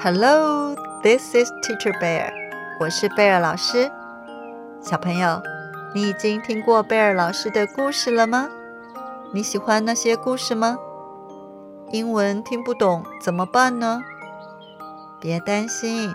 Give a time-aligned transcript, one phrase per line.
[0.00, 2.30] Hello, this is Teacher Bear.
[2.78, 3.90] 我是贝尔老师。
[4.80, 5.42] 小朋友，
[5.92, 8.48] 你已经听过贝尔老师的故事了吗？
[9.32, 10.78] 你喜欢那些故事吗？
[11.90, 14.00] 英文听不懂怎么办呢？
[15.20, 16.14] 别担心，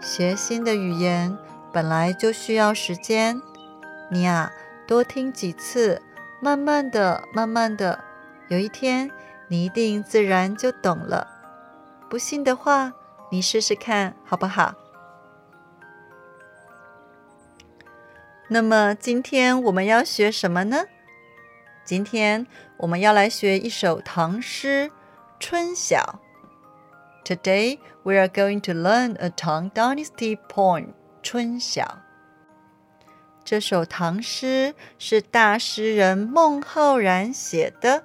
[0.00, 1.36] 学新的语言
[1.72, 3.40] 本来就需要时间。
[4.10, 4.52] 你呀，
[4.86, 6.02] 多听几次，
[6.40, 8.04] 慢慢的、慢慢的，
[8.48, 9.10] 有一天
[9.48, 11.26] 你一定自然就懂了。
[12.10, 12.92] 不信的话，
[13.30, 14.74] 你试试看好不好？
[18.48, 20.84] 那么今天我们要学什么呢？
[21.84, 22.46] 今天
[22.76, 24.90] 我们要来学一首唐诗
[25.40, 26.20] 《春晓》。
[27.25, 31.83] Today we are going to learn a Tang Dynasty poem《春晓》。
[33.43, 38.03] 这首唐诗是大诗人孟浩然写的。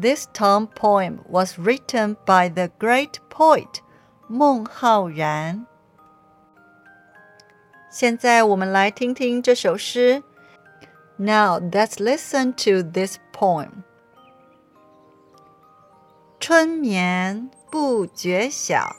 [0.00, 3.80] This Tang poem was written by the great poet
[4.28, 5.66] 孟浩然。
[7.90, 10.22] 现在我们来听听这首诗。
[11.16, 13.84] Now let's listen to this poem.
[16.51, 18.95] 春眠不觉晓，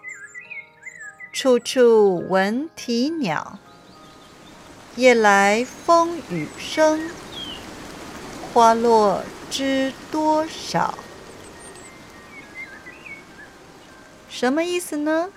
[1.33, 3.59] 处处闻啼鸟。
[4.95, 7.11] 夜来风雨声，
[8.55, 10.97] 花落知多少。
[14.29, 15.33] 什么意思呢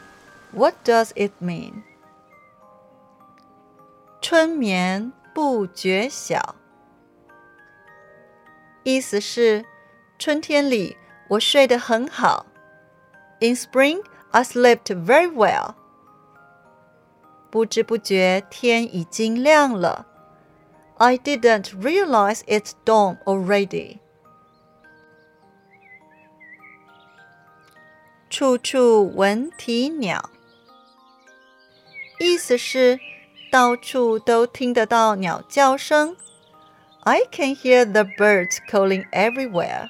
[0.51, 1.81] ？What does it mean？
[4.21, 6.53] 春眠不觉晓，
[8.83, 9.65] 意思是
[10.19, 10.95] 春天里
[11.32, 12.46] 我睡得很好。
[13.40, 15.74] In spring, I slept very well。
[17.50, 20.06] 不知不觉天已经亮了。
[20.98, 24.00] I didn't realize it's dawn already。
[28.28, 30.28] 处处闻啼鸟，
[32.18, 33.00] 意思是
[33.50, 36.16] 到处都听得到鸟叫声。
[37.04, 39.88] I can hear the birds calling everywhere。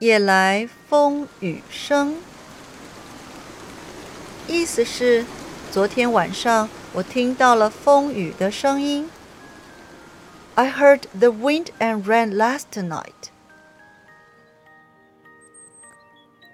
[0.00, 2.16] 夜来风雨声，
[4.46, 5.24] 意思是
[5.70, 9.08] 昨天晚上我听到了风雨的声音。
[10.54, 13.30] I heard the wind and rain last night。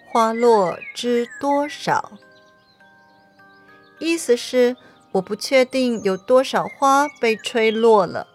[0.08, 2.12] 花落知多少，
[3.98, 4.76] 意思是
[5.12, 8.28] 我不确定有多少花被吹落了。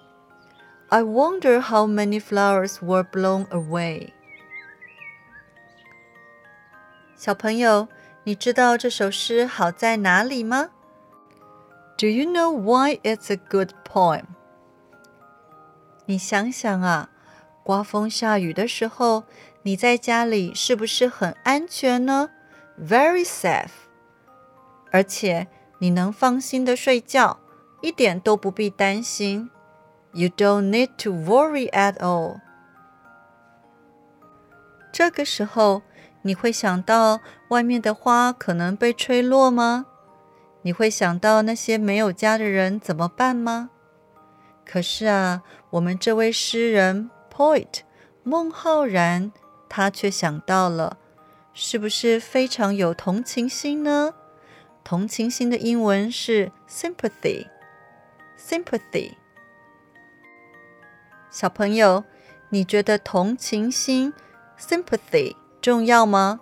[0.90, 4.14] I wonder how many flowers were blown away。
[7.17, 7.89] 小朋友，
[8.25, 10.71] 你知道这首诗好在哪里吗
[11.97, 14.25] ？Do you know why it's a good poem？
[16.07, 17.11] 你想想啊，
[17.63, 19.25] 刮风下雨的时候。
[19.65, 22.31] 你在家里是不是很安全呢
[22.77, 23.69] ？Very safe，
[24.91, 25.47] 而且
[25.79, 27.39] 你能放心的睡觉，
[27.81, 29.53] 一点都不必担心。
[30.13, 32.41] You don't need to worry at all。
[34.91, 35.83] 这个时候，
[36.23, 39.87] 你会想到外面的花可能被吹落吗？
[40.63, 43.71] 你会想到那些没有家的人怎么办吗？
[44.65, 47.81] 可是啊，我们这位诗人 poet
[48.23, 49.33] 孟浩然。
[49.75, 50.99] 他却想到了，
[51.55, 54.13] 是不是非常有同情心呢？
[54.85, 57.47] 同情心的英文是 sympathy。
[58.39, 59.15] sympathy。
[61.31, 62.05] 小朋友，
[62.51, 64.13] 你觉得同情心
[64.61, 66.41] sympathy 重要吗？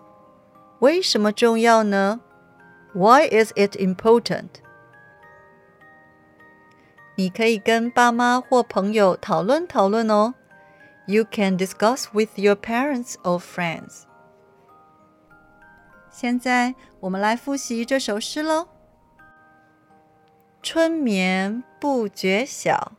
[0.78, 2.22] 为什么重要呢
[2.94, 4.48] ？Why is it important？
[7.16, 10.32] 你可以跟爸妈或朋友讨论讨论哦。
[11.06, 14.04] You can discuss with your parents or friends.
[16.10, 18.68] 现在我们来复习这首诗喽。
[20.62, 22.92] 春眠不觉晓，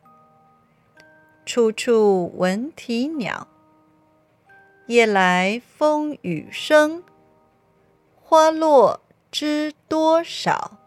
[1.45, 3.47] 处处闻啼鸟。
[4.91, 7.01] 夜来风雨声，
[8.13, 8.99] 花落
[9.31, 10.79] 知多少。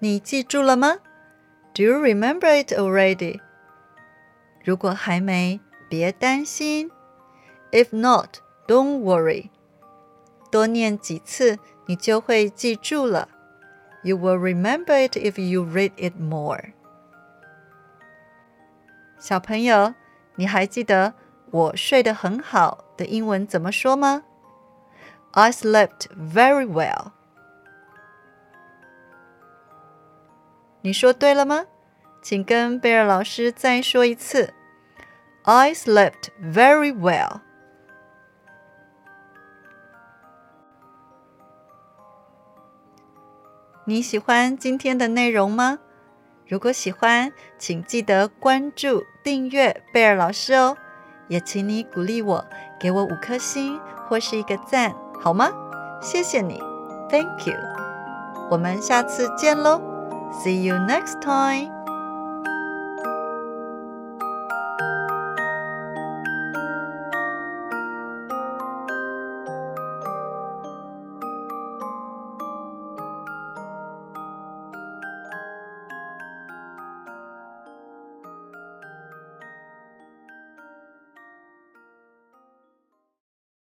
[0.00, 0.98] 你记住了吗
[1.72, 3.40] ？Do you remember it already?
[4.62, 5.58] 如果还没，
[5.88, 6.90] 别担心。
[7.72, 9.48] If not, don't worry。
[10.50, 13.30] 多念几次，你就会记住了。
[14.02, 16.74] You will remember it if you read it more。
[19.18, 19.94] 小朋友，
[20.34, 21.14] 你还记得
[21.52, 24.22] 我睡得很好的英文怎么说吗
[25.32, 27.12] ？I slept very well。
[30.82, 31.66] 你说对了吗？
[32.22, 34.54] 请跟贝尔老师再说一次。
[35.42, 37.40] I slept very well。
[43.84, 45.80] 你喜欢今天的内容吗？
[46.46, 50.76] 如果喜欢，请记得关注、订阅贝尔老师哦。
[51.30, 52.44] 也请你鼓励我，
[52.78, 54.92] 给我五颗星或是一个赞，
[55.22, 55.48] 好吗？
[56.02, 56.60] 谢谢你
[57.08, 57.54] ，Thank you。
[58.50, 59.80] 我们下次见喽
[60.42, 61.79] ，See you next time。